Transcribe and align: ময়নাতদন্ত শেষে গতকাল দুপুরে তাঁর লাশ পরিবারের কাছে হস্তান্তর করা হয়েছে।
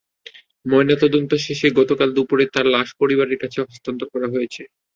ময়নাতদন্ত 0.65 1.31
শেষে 1.45 1.67
গতকাল 1.79 2.09
দুপুরে 2.17 2.45
তাঁর 2.53 2.65
লাশ 2.73 2.89
পরিবারের 3.01 3.37
কাছে 3.43 3.57
হস্তান্তর 3.63 4.07
করা 4.13 4.27
হয়েছে। 4.33 4.61